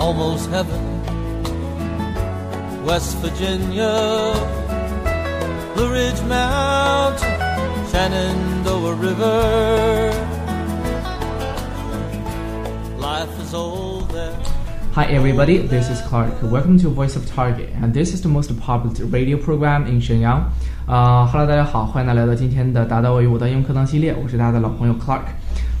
[0.00, 0.80] almost heaven.
[2.84, 4.32] West Virginia,
[5.74, 7.34] Blue Ridge Mountain,
[7.90, 10.12] Shenandoah River.
[12.98, 14.32] Life is old there.
[14.94, 16.30] Hi everybody, this is Clark.
[16.42, 20.44] Welcome to Voice of Target, and this is the most popular radio program in Shenyang.
[20.86, 25.22] 啊、h e l l o 大家好，欢迎大家来到今天的达到我与我的英语课堂系列，我是大家的老朋友 Clark。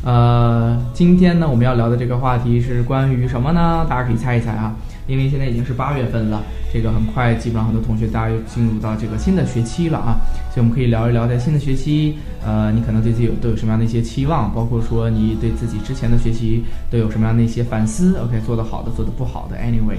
[0.03, 3.85] 呃，今天呢，我们要聊的这个话题是关于什么呢？
[3.87, 6.41] 大家可以猜一猜啊，因为现在已经是八月份了，
[6.73, 10.17] 这个很快，基本上很多同学大家又进入到这个新的学期了啊，
[10.51, 19.97] 所以我们可以聊一聊在新的学期，呃，你可能对自己有都有什么样的一些期望，包括说你对自己之前的学习都有什么样的一些反思，OK，做得好的，做得不好的，anyway。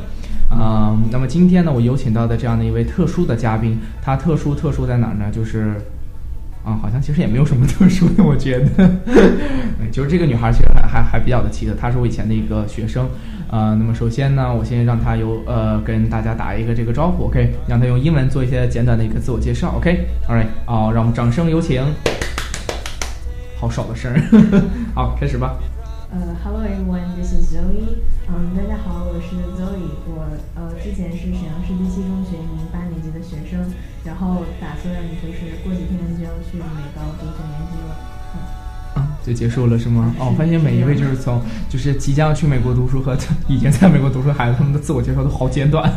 [0.50, 5.30] 嗯，那么今天呢，我有请到的这样的一位特殊的嘉宾，他特殊特殊在哪儿呢？
[5.32, 5.76] 就是，
[6.64, 8.88] 啊、好像其实也没有什么特殊的，我觉得，
[9.90, 13.08] 就是这个女孩其实还还还比较的奇特，她是我以前的一个学生，
[13.50, 21.82] 呃，那么首先呢，我先让她有呃跟大家打一个这个招呼，OK，让她用英文做一些简短的一个自我介绍，OK，All right，哦、让我们掌声有请，
[23.58, 24.20] 好少的声儿，
[24.94, 25.56] 好，开始吧。
[26.12, 27.96] 呃、h e l l o everyone, this is Zoe。
[28.28, 29.96] 嗯，大家好，我是 Zoe。
[30.04, 33.64] 我呃之前是沈阳市第七中学一名八年级的学生，
[34.04, 37.96] 然后打算就是过几天就要去美高读九年级了。
[38.94, 40.14] 啊，就结束了是吗？
[40.18, 43.16] 哦，我发现每一位就是从就是即将去美国读书和
[43.48, 45.90] 已经在美国读书的孩子，他们的自我介绍都好简短。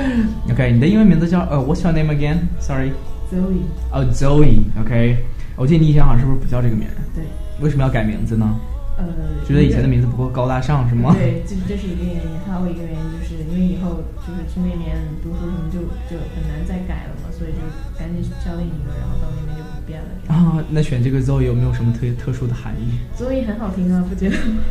[0.52, 4.58] OK，你的英文名字叫呃，What's your name again？Sorry，Zoe，哦、Zoe。
[4.78, 5.24] OK，
[5.56, 6.92] 我记得你以前好像是不是不叫这个名儿？
[7.14, 7.24] 对，
[7.64, 8.54] 为什么要改名字呢？
[9.02, 11.14] 呃，觉得以前的名字不够高大上是吗？
[11.18, 17.58] 对，这这是一个原因，还有一个原因就是因为以后就是去那边读书什么就就很难再改了嘛，所以就
[17.98, 20.08] 赶紧挑另一个，然后到那边就不变了。
[20.28, 24.62] 啊，那选这个 Zoe 有没有什么特特殊的含义？Zoe 很好听啊，不觉得吗？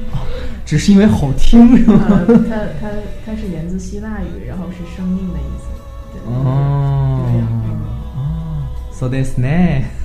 [0.66, 2.06] 只是因为好听是吗？
[2.10, 2.90] 呃，它它
[3.26, 5.68] 它是源自希腊语，然后是生命的意思。
[6.14, 7.48] 对对对哦就这样。
[8.92, 9.48] ，so this 呢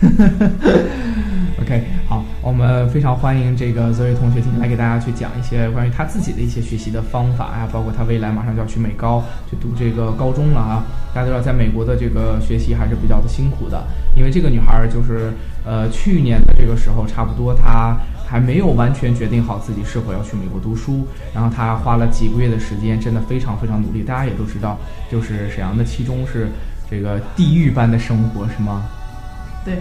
[1.61, 10.85] ？OK，好，我们非常欢迎这个 Zoe 同学今天来给大家去讲一些关于他自己的一些学习的方法啊，包括他未来马上就要去美高去读这个高中了啊。
[11.15, 13.83] 大家都知道，在美国的这个学习还是比较的辛苦的，
[14.15, 15.33] 因为这个女孩儿就是
[15.65, 17.97] 呃去年的这个时候，差不多她
[18.27, 24.03] 还没有完全决定好自己是否要去美国读书，然后她花了几个月的时间，真的非常非常努力。
[24.03, 24.79] 大家也都知道，
[25.11, 26.51] 就是沈阳的七中是
[26.91, 28.85] 这个地狱般的生活，是吗？
[29.65, 29.79] 对，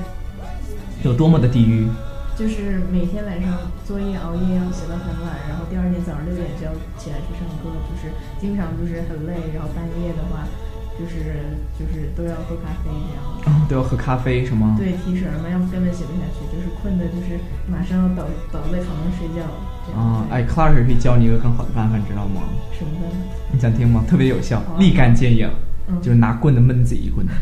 [1.05, 1.87] 有多么的地狱？
[2.35, 3.53] 就是每天晚上
[3.85, 8.11] 作业熬夜要写到很晚，然后第二天早上六点就要起来去上课，就是
[8.41, 10.43] 经常就是很累，然后半夜的话，
[10.97, 13.21] 就是就是都要喝咖啡这样。
[13.45, 14.75] 啊，都要喝咖啡是吗？
[14.77, 17.37] 对，提神嘛，要不根本写不下去，就是困的，就是
[17.69, 19.45] 马上要倒倒在床上睡觉。
[19.93, 22.41] 啊，对哎，Clark 可以教你一个更好的办法，你知道吗？
[22.73, 23.15] 什么办法？
[23.53, 24.03] 你想听吗？
[24.09, 25.47] 特别有效，啊立竿见影，
[25.87, 27.25] 嗯就是拿棍子闷自己一棍。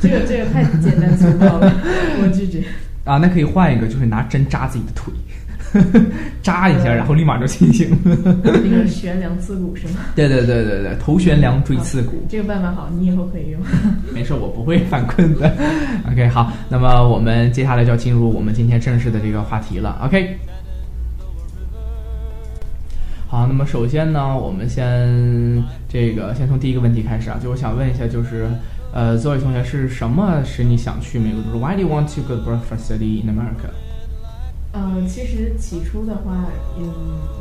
[0.00, 1.72] 这个这个太简单粗暴了，
[2.22, 2.62] 我拒绝。
[3.04, 5.12] 啊，那可以换一个，就是拿针扎自己的腿，
[6.42, 7.88] 扎一下，然后立马就清醒。
[8.04, 10.00] 那个悬梁刺股是吗？
[10.14, 12.26] 对对对对对，头悬梁锥刺股。
[12.28, 13.60] 这个办法好，你以后可以用。
[14.12, 15.50] 没事，我不会犯困的。
[16.10, 19.98] OK，好，那么我们接下来就要进入我们今天正式的这个话题了。
[20.04, 20.36] OK。
[23.26, 28.46] 好，那么首先呢，我们先这个先从第一个问题开始啊，就我想问一下，就是
[28.92, 33.68] 呃，Zoe 同学是什么使你想去美国读书？Why do you want to go to Berkeley study in America？
[34.72, 36.84] 呃，其实起初的话，嗯，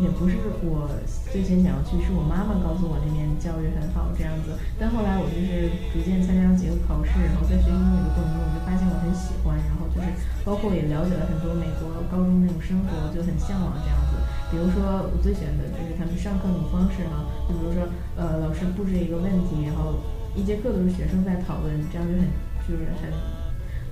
[0.03, 0.88] 也不是我
[1.31, 4.56] 最先想要去，是我妈妈告诉我那边教育很好这样子。
[4.80, 10.08] 但后来我就是逐渐参加了几个考试，然后在学习英语的过程中，我就发现我很喜欢，然后就是
[10.44, 14.19] 包括也了解了很多美国高中那种生活，就很向往这样子。
[14.52, 17.84] 比如说，我最喜欢的就是他们上课那种方式呢，就比如说，
[18.16, 20.00] 呃，老师布置一个问题，然后
[20.37, 22.21] 一节课都是学生在讨论，这样就很
[22.69, 23.09] 就是很。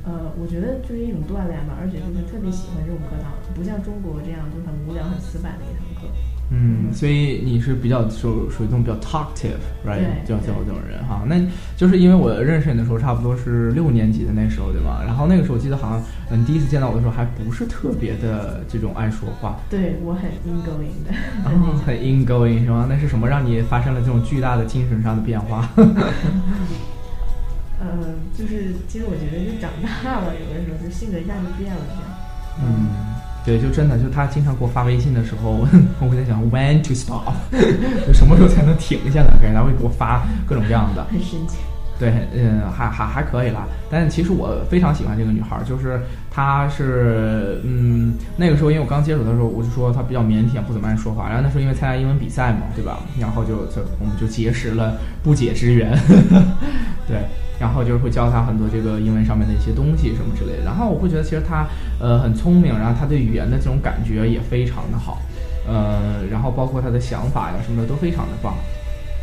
[0.06, 5.95] 呃，我觉得就是一种锻炼吧，而且就是特别喜欢这种课堂，不像中国这样就很无聊、很死板的一堂课。
[6.52, 9.98] 嗯，所以你是比较属属于这种比较 talkative，right？
[9.98, 11.24] 对就像对我这种人哈。
[11.26, 11.42] 那
[11.76, 15.02] 就是因为我认识你的时候，差不多是六年级的那时候，对吧？
[15.06, 21.12] 然后那个时候我记得好像，嗯，第一次见到我的时候还不是特别的这种爱说话，对我很 ingoing 的，
[21.44, 21.52] 啊，
[21.86, 22.86] 很 ingoing 是吗？
[22.88, 25.68] 那是什么让你发生了这种巨大的精神上的变化？
[27.78, 27.88] 呃，
[28.38, 32.04] 就是其实我觉得就长大了，有的时候就性格一下就变了这样。
[32.64, 33.15] 嗯，
[33.46, 35.52] 对，就真的就他经常给我发微信的时候，
[36.00, 37.32] 我 会在想 when to stop，
[38.08, 39.54] 就什么时候才能停下来？
[39.54, 41.04] 他会给我发各种各样的。
[41.12, 41.58] 很神奇。
[41.98, 43.66] 对，嗯，还还还可以啦。
[43.90, 45.98] 但是其实我非常喜欢这个女孩儿，就是
[46.30, 51.30] 她是，嗯，那个时候因为我刚接触的时候，我就说她比较腼腆，不怎么爱说话。
[51.30, 53.00] 然后那时候因为参加英文比赛嘛，对吧？
[53.18, 55.98] 然后就就我们就结识了不解之缘，
[57.08, 57.18] 对。
[57.58, 60.66] 然后就是会教他很多这个英文上面的一些东西什么之类的。
[60.66, 61.66] 然后我会觉得其实他
[62.02, 65.22] 呃很聪明，然后他对语言的这种感觉也非常的好，
[65.66, 68.54] 呃，然后包括他的想法呀什么的都非常的棒。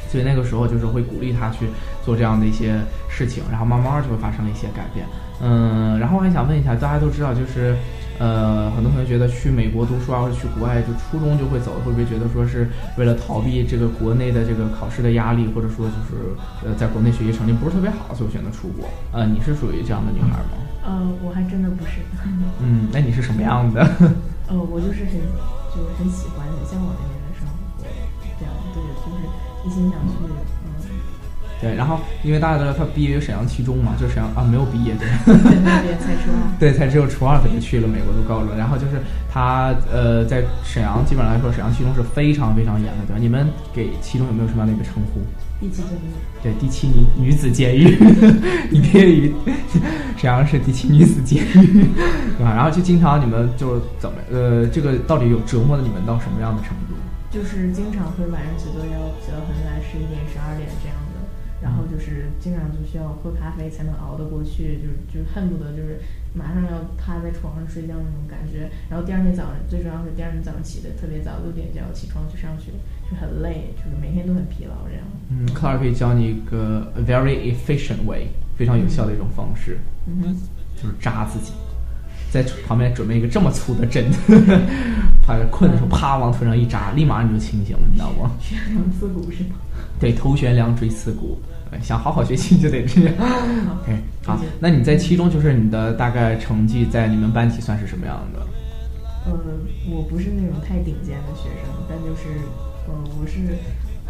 [0.08, 1.66] 所以那个时候就是会鼓励他去
[2.04, 2.76] 做这样的一些
[3.08, 5.06] 事情，然后慢慢就会发生一些改变。
[5.42, 7.74] 嗯，然后我还想问一下，大家都知道，就是
[8.22, 16.30] 呃，很多同学觉得去美国读书啊，或者去国外，就初中就会走，会不会觉得说是为了逃避这个国内的这个考试的压力，或者说就是
[16.62, 18.86] 呃，在国内学习成绩不是特别好，所以选择出国？
[19.10, 20.54] 呃，你是属于这样的女孩吗？
[20.86, 21.98] 呃，我还真的不是。
[22.62, 23.82] 嗯，那你是什么样的？
[24.46, 25.18] 呃，我就是很
[25.74, 27.82] 就是很喜欢、很向往那边的生活，
[28.38, 29.26] 这样对，就是
[29.66, 30.70] 一心想去，嗯，
[31.62, 35.06] 对，然后因为大家都知道他毕业于沈阳七中嘛，就沈阳啊没有毕业 对。
[35.24, 36.58] 对那边才初二。
[36.58, 39.00] 对，才只有初二他就去了美国读高中，然后就是
[39.32, 43.18] 他呃在沈阳基本上来说，沈阳七中是非常非常严的，对吧？
[43.20, 45.20] 你们给七中有没有什么样的一个称呼？
[45.60, 46.10] 第七监狱。
[46.42, 47.96] 对，第七女女子监狱，
[48.68, 49.32] 你毕业于
[50.16, 51.86] 沈阳市第七女子监狱，
[52.36, 52.52] 对吧？
[52.52, 56.94] 然后就经常你们就怎么呃，这个到底有折磨的你们到什么样的程度？
[57.30, 58.90] 就是经常会晚上写作业
[59.24, 61.11] 写到很晚，十一点、十二点这样的，
[61.62, 66.00] 然后就是经常就需要喝咖啡才能熬得过去，就是就恨不得就是
[66.34, 68.68] 马上要趴在床上睡觉那种感觉。
[68.90, 72.72] 然后第二天早上，最重要是第二天早上起得特别早，六点就要起床去上学，
[73.08, 75.04] 就很累，就是每天都很疲劳这样。
[75.30, 78.26] 嗯，克尔可以教你一个 very efficient way，
[78.56, 80.36] 非常有效的一种方式，嗯，
[80.74, 81.52] 就是扎自己，
[82.30, 84.10] 在旁边准备一个这么粗的针，
[85.24, 88.30] 怕困的时候啪往腿上一扎，立马你就清醒了，你知道吗？
[88.40, 89.56] 悬梁刺股是吗？
[90.00, 91.38] 对，头悬梁锥刺股，
[91.80, 93.14] 想好好学习就得这样。
[93.82, 98.40] OK，好，那你在其中就是你的大概成绩在你们班级算是什么样的？
[99.24, 99.32] 呃，
[99.88, 102.28] 我不是那种太顶尖的学生，但就是
[102.88, 103.38] 呃，我是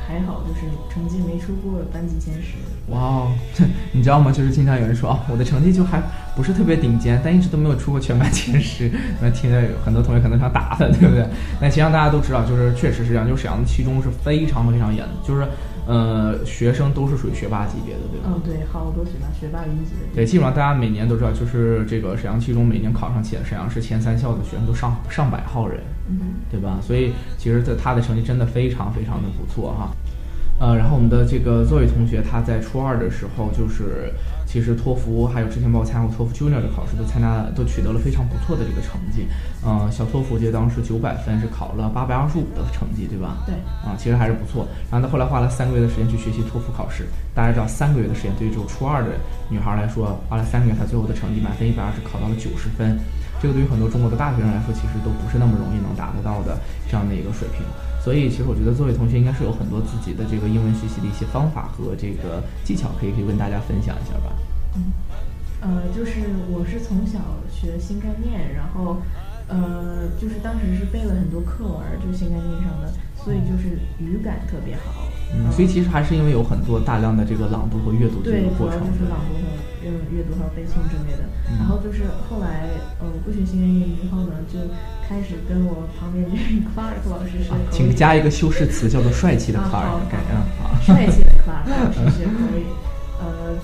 [0.06, 0.60] 还好，就是
[0.92, 2.54] 成绩没出过班级前十。
[2.88, 3.32] 哇哦，
[3.92, 4.30] 你知道吗？
[4.32, 6.02] 就是经常有人说哦，我的成绩就还
[6.36, 8.90] 不是特别顶尖，但一直都没有出过全班前十。
[9.22, 11.26] 那听着有很多同学可能想打他，对不对？
[11.60, 15.46] 那其实上大家都知道，就是确实是这样，就是沈阳的七中是非常非常严的，就是
[15.86, 18.26] 呃学生都是属于学霸级别的，对吧？
[18.34, 26.18] 嗯，对，好多学霸，学霸云集对，基本上大家每年都知道，就是这个沈阳七中每年考上前沈阳市前三校的学生都上上百号人，嗯。
[26.50, 26.78] 对吧？
[26.82, 29.90] 所以其实他他的成绩真的非常非常的不错哈。
[30.60, 34.12] 呃，然后我们的这个作为同学，他在初二的时候，就是
[34.46, 39.26] 其实托福还有之前包括参加过托福 Junior 的考试，都参加了都取得了非常不错的这个成绩。
[39.64, 43.42] 呃，小托福节当时九百分是考了八百二十五的成绩，对吧？
[43.44, 44.68] 对，啊，其实还是不错。
[44.90, 47.08] 然后他后来花了三个月的时间去学习托福考试。
[47.34, 49.08] 大家知道，三个月的时间对于这种初二的
[49.48, 53.00] 女孩来说，花了三个月，她最后的成绩满分一百二十，考到了九十分。
[53.42, 56.56] 这个对于很多中国的大学生来说，其实都不是那么容易能达得到的
[56.86, 57.66] 这样的一个水平。
[57.98, 64.30] 所以，其实我觉得作为同学应该是有很多自己的这个英文学习的一些方法和这个技巧，可以可以跟大家分享一下吧。
[64.76, 64.94] 嗯
[65.60, 67.18] 呃，就是我是从小
[67.50, 69.02] 学新概念，然后
[69.52, 72.88] 呃，就是当时是背了很多课文，就是新概念上的，
[73.22, 75.06] 所以就是语感特别好。
[75.34, 78.80] 嗯，所以其实还是因为有很多大量的这个朗读和阅读这对个，过程。
[78.80, 79.44] 主要就是朗读和
[79.84, 81.24] 嗯阅读还有背诵之类的。
[81.58, 82.68] 然后就是后来
[83.00, 84.58] 呃不学新概念之后呢，就
[85.08, 86.40] 开始跟我旁边这个
[86.72, 87.50] Clark 老师学。
[87.70, 90.80] 请加一个修饰词，叫做帅气的啊 Clark，好感嗯好。
[90.80, 92.64] 帅气的 Clark 老师学口语。
[93.20, 93.56] 呃，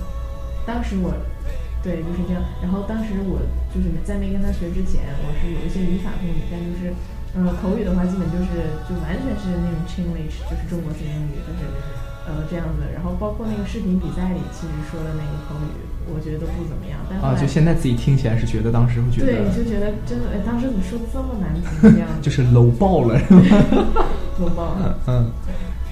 [0.65, 1.13] 当时我
[1.83, 2.43] 对就是这样。
[2.61, 3.39] 然后当时我
[3.73, 6.91] 就是在没跟他学之前，我是有一些语法控制，但就是
[7.35, 11.63] 呃口语的话，基本就是就完全是那种 Chinglish，就是中国式英语，就是
[12.27, 12.83] 呃这样子。
[12.93, 15.71] 然后包括那个视频比赛里，其实说的那个口语，
[16.11, 16.99] 我觉得都不怎么样。
[17.09, 22.09] 但后啊，就现在自己听起来是觉得当时会觉得对，得就觉得真的，哎，当时怎么说这么难听这样？
[22.21, 24.05] 就是 low 爆了， 是吧？
[24.37, 24.75] 多棒！
[25.07, 25.31] 嗯，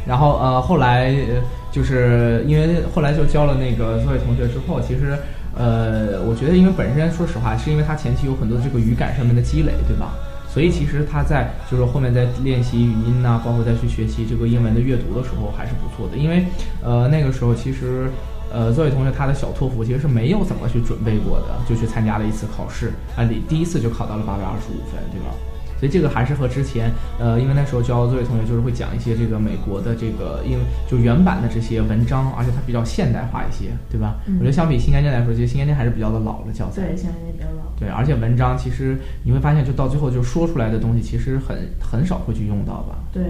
[0.06, 5.18] 然后呃，后来呃就是因为后来就交了那个作为同学之后，其实
[5.58, 10.14] 呃，我觉得因为本身说实话，是因为他前期有很多这个语感上面的积累，对吧？
[10.48, 16.18] 所以其实他在就是后面在练习语音呐、包括再去学习这个英文的阅读的时候，还是不错的。
[16.18, 16.46] 因为
[16.84, 18.10] 呃那个时候其实
[18.52, 25.36] 呃作为同学他的小托福其实是没有怎么去准备过的，就去参加了一次考试，啊，第第一次就考到了八百二十五分，对吧？
[25.80, 34.16] 所以这个还是和之前，呃，因为那时候教作为同学就是会讲一些这个美国的这个，因为就原版的这些文章，而且它比较现代化一些，对吧？
[34.28, 36.82] 嗯我觉得相比新概念来说，其实新概念还是比较的老的教材。
[36.82, 37.68] 对，新概念比较老。
[37.80, 42.98] 对，而且文章其实你会发现，就到最后就说出来的东西，其实很很少会去用到吧？
[43.14, 43.24] 对，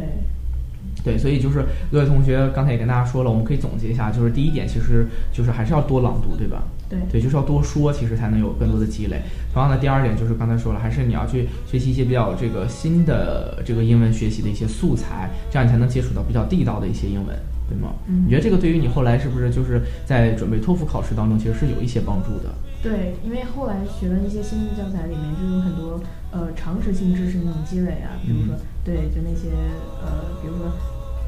[1.08, 6.64] 对，所以就是各位同学刚才也跟大家说了，我们可以总结一下，就是第一点，其实就是还是要多朗读，对吧？
[6.90, 9.22] 对对，就是要多说，其实才能有更多的积累。
[9.54, 17.36] 同样的，第二点就是刚才说了，还是你要去学习一些比较这个新的这个英文学习的一些素材，这样你才能接触到比较地道的一些英文，
[17.70, 17.94] 对吗？
[18.08, 22.54] 嗯你觉得这个对于你后来是不是就是在准备托福考试当中，其实是有一些帮助的？
[22.84, 26.00] 对，因为后来学的一些新的教材里面就有很多
[26.32, 28.56] 呃常识性知识那种积累啊，比如说、
[28.88, 29.52] 对，就那些
[30.00, 30.72] 呃，比如说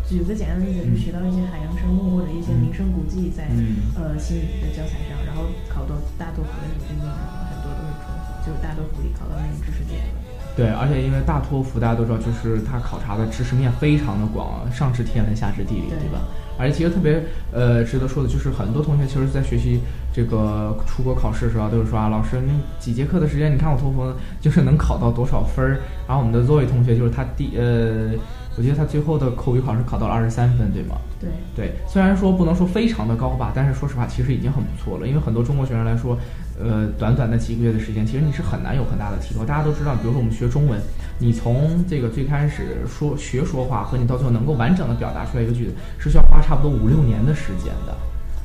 [0.07, 3.91] 举个简单的例子，就学到一些海洋生物或者一些名胜古迹在、嗯。
[3.99, 10.28] 呃新语的教材上，然后考到大多福的时候就用上了，很多都是重复，就是大多福里考到那个知识点了。
[10.59, 16.19] 对，而且因为大托福大家都知道，就是它考察的知识面非常的广，上知天文下知地理，对对吧？
[16.57, 17.23] 而且其实特别
[17.53, 19.79] 呃值得说的就是，很多同学其实，在学习
[20.13, 24.11] 这个出国考试的时候，都是说啊，老师你几节课的时间，你看我托福
[24.41, 25.79] 就是能考到多少分儿。
[26.05, 28.11] 然后我们的 Zoe 同学就是他第呃，
[28.57, 30.97] 我记得他最后的口语考试考到了二十三分，对吗？
[31.19, 35.07] 对，对，虽然说不能说非常的高吧，但是说实话，其实已经很不错了。
[35.07, 36.17] 因为很多中国学生来说，
[36.59, 39.45] 呃，短短的几个月的时间，其实你是很难有很大的提高。
[39.45, 40.77] 大家都知道，比如说我们学中文，
[41.19, 47.95] 你从这个最开始说学说话，和你到最后能够完整的表达出来一个句子，是需要花差不多五六年的时间的，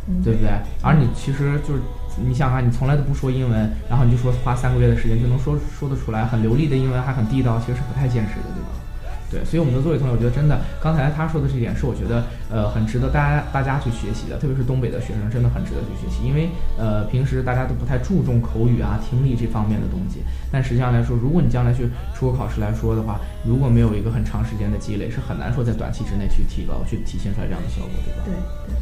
[0.06, 0.50] 嗯对不对？
[0.82, 1.80] 而你其实就是。
[2.16, 8.83] 你想啊，你从来都不说英文，然后你就说花三个月的时间就能说说得出来很流利的英文，还很地道，其实是不太现实的，对吧？
[9.34, 16.48] 对，所以我们的作为同学，我觉得真的，刚才他说的这点是我觉得呃很值得大家大家去学习的，特别是东北的学生，真的很值得去学习，因为
[16.78, 20.22] 呃平时大家都不太注重口语啊、听力这方面的东西，
[20.52, 28.22] 但实际上来说，如果你将来去出国考试来说的话，如果没有一个很长时间的积累，是很难说在短期之内去提高、去体现出来这样的效果，对吧？
[28.24, 28.76] 对对。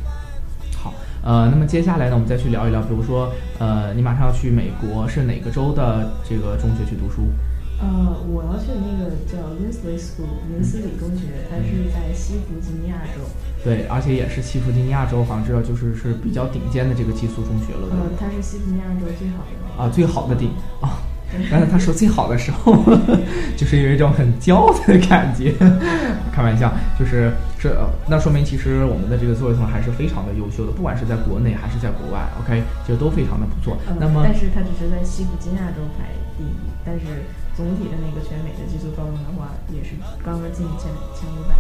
[0.77, 0.93] 好，
[1.23, 7.31] 呃，那么接下来呢，我们再去聊一聊，比如说，呃，你马上要去美国，是哪个州的这个中学去读书？
[7.83, 13.21] 呃，我要去的那个叫 Lindsley School 林斯里中学，它是在西弗吉尼亚州。
[13.65, 21.03] 对，而且也是西弗吉尼亚州，好像知道就是是比较顶尖的这个寄宿中学了，对呃吧？，它是西弗吉尼亚州最好的啊，最好的顶啊。
[21.51, 22.77] 刚才他说最好的时候，
[23.57, 25.55] 就是有一种很骄傲的感觉。
[26.31, 33.79] 开玩笑，就是是呃，那说明其实我们的这个作为同学还是非常的优秀的，不管是在国内还是在国外，OK，就都非常的不错。
[33.89, 36.53] 呃那么但是它只是在西弗吉尼亚州排第一，
[36.85, 37.25] 但是
[37.57, 39.91] 总体的那个全美的寄宿高中的话，也是
[40.25, 41.55] 刚刚进前前五百。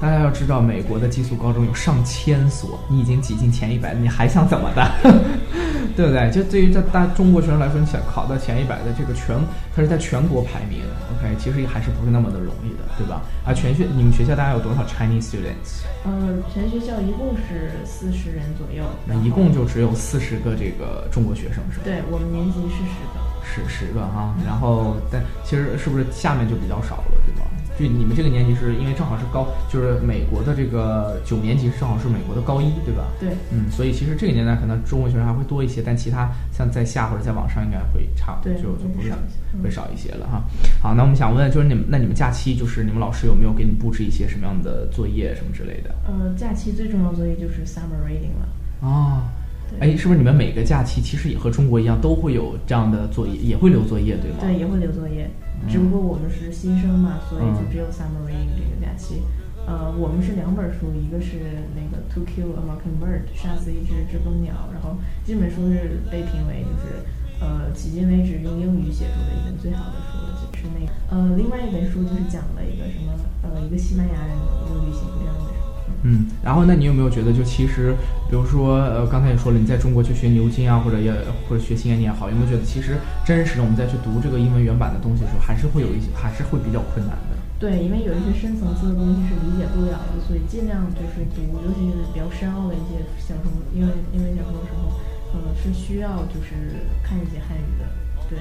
[0.00, 4.90] 大家要知道，美国的寄宿高中有上千所，你已经挤进前一百了，你还想怎么的？
[5.94, 6.30] 对不对？
[6.30, 9.36] 就对于这大中国学生来说，你想考到前一百的这个全，
[9.76, 10.80] 它是在全国排名
[11.12, 13.20] ，OK，其实还是不是那么的容易的，对吧？
[13.44, 15.84] 啊，全学你们学校大概有多少 Chinese students？
[16.04, 21.84] 呃，全学校一共是四十人左右，那一共就只有四十个这个中国学生，是吧？
[21.84, 23.29] 对我们年级是十个。
[23.42, 27.42] 十十个哈，然后但其实是不是下面就比较少了，对吧？
[27.78, 33.04] 就你们这个年级是因为正好是高，就是美国的这个九年级正好是美国的高一，对吧？
[33.18, 40.42] 对，嗯，所以其实这个年代可能中国学生还会多一些，但其他像在下或者在网上应该会差，对就就不是会少一些嗯会少一些了哈。
[40.82, 45.94] 好，那我们想问，就是你们那你们假期就是你们老师有没有给你布置一些什么样的作业什么之类的？
[46.06, 48.48] 呃，假期最重要的作业就是 summer reading 了。
[48.82, 49.39] 哦，对
[49.78, 54.38] 哎，是不是你们每个假期其实也和中国一样都会有这样的作业，也会留作业，对吗？
[54.40, 55.30] 对，也会留作业，
[55.68, 59.22] 只不过我们是新生嘛，所以就只有 summer reading 这个假期。
[59.66, 67.04] 呃，我们是两本书，一个是那个 To Kill a Mockingbird 杀死一只知更鸟，然后这本书是被评为就是
[67.38, 73.12] 呃迄今为止用英语写出的一本最好的书了，就是那个呃另外一本书就是讲了一个什么
[73.42, 75.69] 呃一个西班牙人的一个旅行这样的书。
[76.02, 77.94] 嗯，然后那你有没有觉得，就其实，
[78.28, 81.12] 比如说，呃，刚才也说了，你在中国去学牛津啊，或者也
[81.48, 87.36] 或者学新概念也好，有没有觉得其实真实的我们再去读这个英文原版的东西的时候，还是会有一些，还是会比较困难的。
[87.60, 94.96] 对，因为有一些深层次的东西是理解不了的，所以尽量就是读，尤其是比较深奥的一些小说，因为因为小说的时候，
[95.36, 97.84] 呃，是需要就是看一些汉语的，
[98.32, 98.40] 对，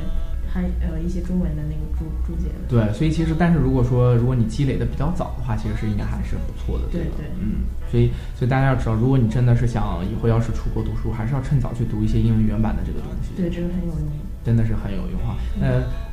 [0.51, 2.68] 汉呃一些中文的那个注注解的。
[2.68, 13.32] 对，所以其实，但是如果说如果你积累的比较早的话，其实是应该还是不错的，对对嗯，所以所以大家要知道，如果你真的是想以后要是出国读书，还是要趁早去读一些英文原版的这个东西。
[13.36, 14.10] 对，这个很有用。
[14.41, 15.36] 真的是很有用哈。
[15.60, 15.68] 那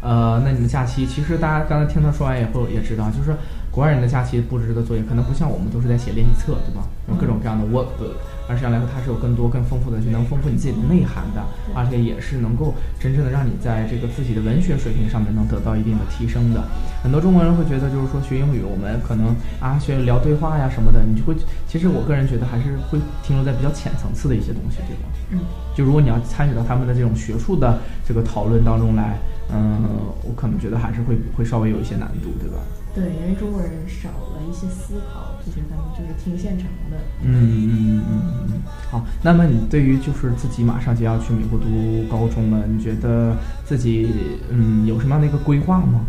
[0.07, 3.35] 呃，那你们假期其实大家刚才听他说完以后也知道，就是
[3.71, 6.83] 国外人的假期布置的作业可能不像我们都是在写练习册，对吧？
[7.09, 16.65] 有各种各样的 workbook，而实际上来说它是有更多更丰富的，就能丰富你自己的内涵的，而且也是能够真正的让你在这个自己的文学水平上面能得到一定的提升的。
[17.03, 21.37] 很多中国人会觉得，就是说学英语，我们可能啊学聊对话呀什么的，你就会，
[21.69, 25.09] 其实我个人觉得还是会停留在比较浅层次的一些东西，对吧？
[25.33, 25.41] 嗯，
[25.75, 29.19] 就如果你要参与到他们的这种学术的这个讨论当中来，
[29.53, 29.85] 嗯，
[30.23, 32.59] 我可可能觉得还是会会稍微有一些难度，对吧？
[32.97, 36.97] 对，因为中国人少了一些思考，就觉得他们就是听现成的。
[37.23, 38.62] 嗯嗯嗯嗯嗯。
[38.91, 41.69] 好，那么你对于就是自己马上就要去美国读
[42.09, 43.37] 高中了，你觉得
[43.67, 46.00] 自己嗯有什么样的一个规划吗？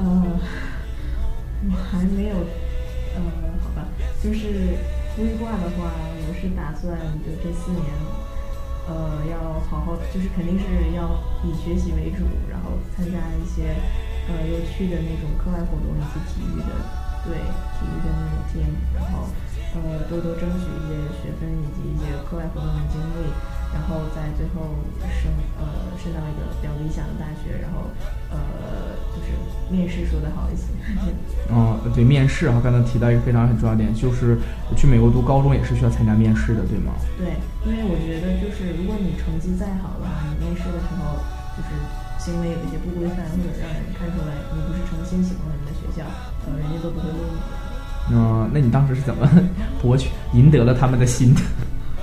[0.00, 0.04] 呃，
[1.68, 2.34] 我还没有，
[3.14, 3.22] 呃，
[3.62, 3.86] 好吧，
[4.20, 4.74] 就是
[5.14, 5.94] 规划的话，
[6.26, 7.86] 我是打算就这四年，
[8.88, 11.08] 呃，要好好，就是肯定是要
[11.44, 13.76] 以学习为主，然后参加一些
[14.28, 16.72] 呃有趣的那种课外活动，以及体育的，
[17.24, 17.38] 对，
[17.78, 19.28] 体育的那种 team，然后
[19.74, 23.30] 呃多多争取一些学分以及一些课外活动的经历，
[23.72, 24.76] 然后在最后
[25.08, 25.64] 升呃
[25.98, 27.88] 升到一个比较理想的大学，然后
[28.30, 28.38] 呃
[29.14, 29.32] 就是
[29.70, 30.64] 面试说的好一些。
[31.52, 34.38] 嗯，对，面试啊，刚才提到一个非常很重要的点，就是
[34.76, 36.92] 去美国读高中也是需要参加面试的，对吗？
[37.18, 37.34] 对，
[37.66, 41.18] 因为我觉得就是如果你成绩再好的话，你面试的时候
[41.56, 41.70] 就是
[42.20, 46.04] 行为有一些不规范，或者让人看出来你不是诚心喜欢我们的学校，
[46.46, 47.56] 呃，人家都不会录你的。
[48.12, 49.26] 嗯、那你当时是怎么
[49.80, 51.40] 博取赢得了他们的心的？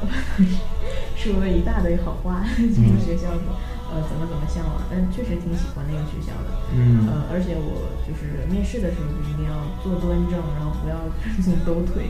[1.18, 3.54] 说了一大堆好话， 就是学校说，
[3.94, 6.50] 呃，怎么怎么向往，但确实挺喜欢那个学校的。
[6.74, 10.98] 嗯呃，而且我就是面试的时候就一定要坐端正，然后不要
[11.44, 12.10] 总抖腿。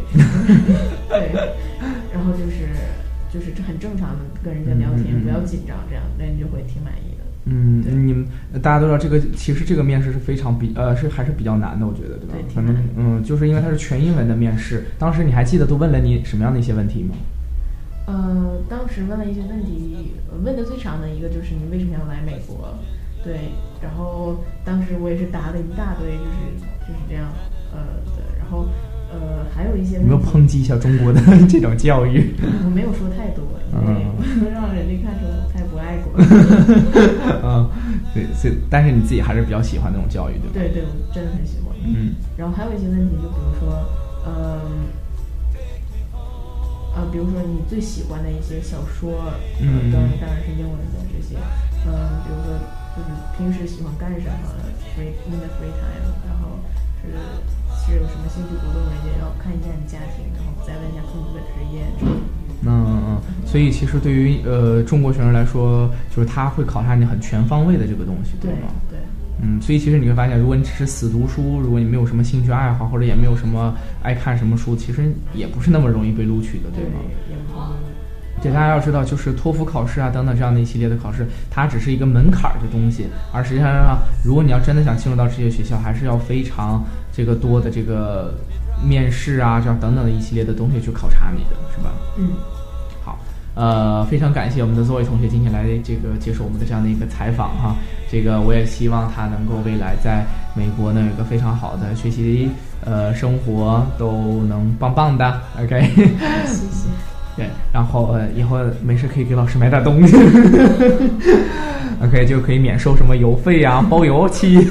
[1.09, 1.31] 对，
[2.13, 2.71] 然后就是
[3.33, 7.16] 就是很正常的跟人家聊天，嗯嗯嗯不要紧张，这样那你就会挺满意的。
[7.49, 8.25] 嗯，你们
[8.61, 12.33] 大家都知道这个，其实这个面试是非常比呃是还是比较难的，我觉得，对吧？
[12.33, 17.15] 对挺可能难嗯，就是因为它是全英文的面试，当时你还记得都问了你什么样的一些问题吗？
[18.07, 22.73] 呃，当时问了一些问题，呃问的最长的一个就是你为什么要来美国？
[23.23, 23.51] 对，
[23.81, 27.27] 然后当时我也是答了一大堆，就是就是这样，
[27.73, 27.79] 呃
[28.15, 28.67] 对，然后
[29.11, 32.33] 呃还有一些有没有抨击一下中国的 这种教育？
[32.65, 36.13] 我没有说太多，因为嗯不能让人家看出我太不爱国。
[37.43, 37.69] 嗯，
[38.13, 40.53] 对，所以但是你自己还是比较喜欢那种教育，对吧？
[40.53, 41.73] 对对，我真的很喜欢。
[41.85, 43.85] 嗯然后还有一些问题，就比如说，
[44.27, 44.91] 嗯、
[46.95, 49.11] 呃，比如说你最喜欢的一些小说，
[49.61, 51.37] 呃嗯当然当然是英文的这些，
[51.87, 52.59] 嗯、比如说
[52.97, 54.35] 就是平时喜欢干什么
[54.97, 56.59] ，free in the free time，然后
[57.01, 57.13] 是
[57.87, 61.83] 是有什么兴趣活动，人家要看一下你家庭，然后再问一下父母的职业。
[62.61, 68.67] 嗯嗯嗯，所以其实对于呃中国学生来说，就是他会考察你很全方位的这个东西，对吗？
[68.89, 68.99] 对
[69.41, 73.73] 嗯，所以其实你会发现，如果你只是死读书，如果你没有什么兴趣爱好，或者也没有什么
[74.03, 77.71] 爱看什么书，其实也不是那么容易被录取的，对吗？
[78.41, 86.83] 对，大家要知道，就是托福考试啊等等这样的一系列的考试，它只是一个门槛儿的东西，而实际上啊，如果你要真的想进入到这些学校，还是要非常
[87.17, 88.31] 这个多的这个
[88.87, 91.91] 面试啊，这样等等的一系列的东西去考察你的，是吧？
[92.15, 92.29] 嗯。
[93.03, 93.17] 好，
[93.55, 97.75] 呃，非常感谢我们的 Zoe 同学今天来这个接受我们的这样的一个采访哈。
[98.11, 100.23] 这个我也希望他能够未来在
[100.55, 102.51] 美国呢有一个非常好的学习
[102.85, 105.89] 呃生活都能棒棒的，OK。
[106.45, 106.87] 谢谢。
[107.35, 110.15] 对，然后呃，以后没事可以给老师买点东西，
[112.05, 114.67] OK，就可以免收什么邮费呀、包邮期。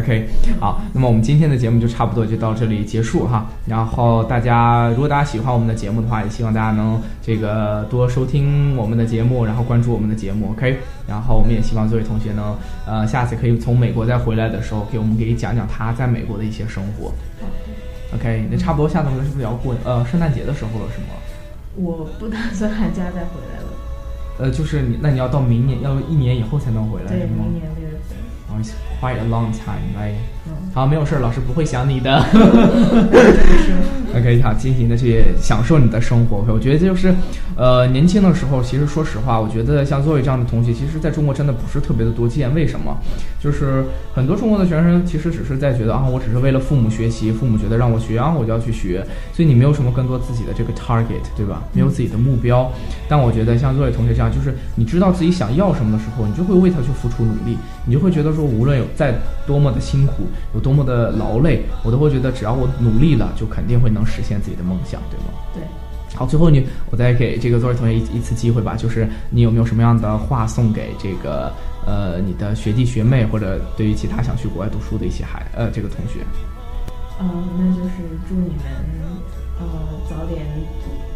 [0.00, 3.46] OK，好，那么我们今天的节目就差不多就到这里结束哈。
[3.66, 10.78] 然后大家如果大家喜欢我们的节目的话，也希望大家能这个多收听我们的节目，然后关注我们的节目，OK。
[11.06, 17.12] 然后我们也希望这位同学呢，呃，下次可以从美国再回来的时候，给我们给讲讲他在美国的一些生活。
[18.14, 21.14] OK，那差不多下次我们是不是要过呃圣诞节的时候了，是吗？
[21.76, 23.68] 我不打算寒假再回来了。
[24.38, 27.64] 呃，就是你，那你要到明年，要一年以后才能回来，对，是吗明年
[29.00, 30.14] quite a long time, right？
[30.46, 30.69] 嗯。
[30.72, 32.24] 好，没有事儿，老师不会想你的。
[32.30, 33.72] 是
[34.16, 36.44] OK，好，尽情的去享受你的生活。
[36.52, 37.14] 我觉得这就是，
[37.56, 42.52] 呃，年轻的时候，其实说实话，我觉得像作为这样的同学，其实在中国真的不是特别的多见。
[42.52, 42.96] 为什么？
[43.40, 51.62] 就是很多中国的学生其实只是在觉得啊，我只是为了父母学习，父母觉得让我学啊，我就要去学，所以你没有什么更多自己的这个 target，对吧？
[51.72, 52.70] 没有自己的目标。
[53.08, 57.56] 但我觉得像作为同学这样，就是你知道自己想要什么的时候，你就会为他去付出努力，
[57.86, 59.14] 你就会觉得说，无论有再
[59.46, 65.26] 多么的辛苦，有多么的劳累，我都会觉得只要我努力了，就肯定会能实现自己的梦想，对吗？
[65.54, 65.62] 对。
[66.14, 71.52] 好，最后你我再给这个 Zoe 同学一一次机会吧，就是你有没有什么样的话送给这个
[71.86, 76.20] 呃你的学弟学妹，或者对于其他想去国外读书的一些孩呃这个同学？
[77.20, 77.94] 嗯，那就是
[78.28, 78.66] 祝你们
[79.60, 79.66] 呃
[80.10, 80.44] 早点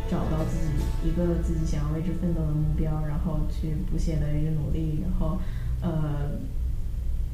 [0.08, 5.36] 找到自己一个自己想要为之奋斗的目标，然后去不懈的一直努力，然后
[5.82, 6.38] 呃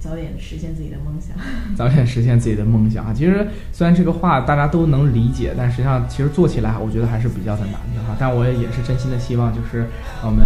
[0.01, 1.37] 早点实现自己的梦想。
[1.77, 3.13] 早点实现自己的梦想啊！
[3.15, 8.17] 其实虽然这个话大家都能理解，但实际上其实做起来，我觉得还是比较的难的哈。
[8.19, 9.87] 但我也是真心的希望，就是
[10.25, 10.45] 我们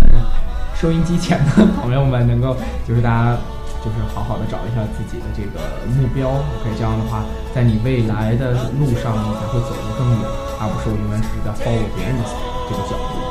[0.75, 3.39] 收音机前的朋友们能够，就是大家
[3.85, 5.61] 就是好好的找一下自己的这个
[5.95, 10.19] 目标，OK，这样的话，在你未来的路上你才会走得更远，
[10.59, 12.25] 而不是我永远只是在 follow 别人的
[12.69, 13.23] 这个脚步，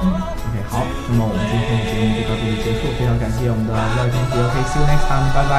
[0.00, 0.37] 对吧？
[0.70, 5.52] 好，那么我们今天的节目就到这里结束，非常感谢我们的廖同学，OK，see you next time，拜拜。